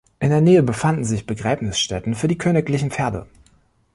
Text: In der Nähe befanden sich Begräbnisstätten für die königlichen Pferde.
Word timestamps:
In 0.19 0.31
der 0.31 0.41
Nähe 0.41 0.63
befanden 0.63 1.03
sich 1.05 1.27
Begräbnisstätten 1.27 2.15
für 2.15 2.27
die 2.27 2.39
königlichen 2.39 2.89
Pferde. 2.89 3.27